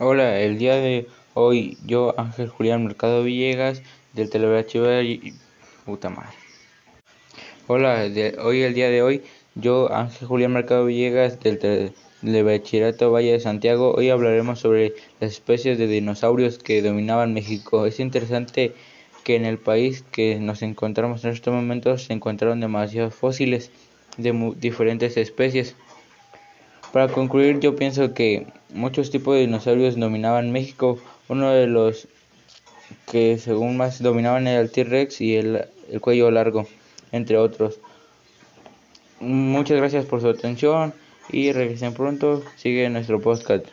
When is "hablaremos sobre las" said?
14.10-15.30